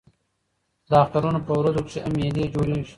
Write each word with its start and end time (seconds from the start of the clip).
د 0.89 0.91
اخترونو 1.03 1.39
په 1.47 1.53
ورځو 1.59 1.81
کښي 1.85 1.99
هم 2.03 2.13
مېلې 2.19 2.45
جوړېږي. 2.53 2.89